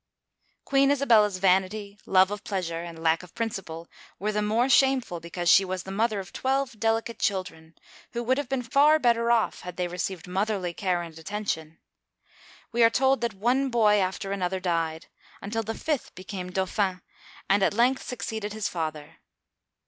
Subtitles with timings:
[0.65, 5.47] Queen Isabella's vanity, love of pleasure, and lack of principle, were the more shameful because
[5.47, 7.75] she was the mother of twelve delicate children,
[8.13, 11.77] who would have been far better off had they received motherly care and atten tion.
[12.71, 15.05] We are told that one boy after another died,
[15.39, 17.03] until the fifth became Dauphin
[17.47, 19.17] and at length succeeded his father.